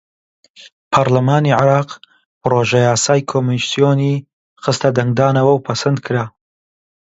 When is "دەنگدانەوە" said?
4.97-5.51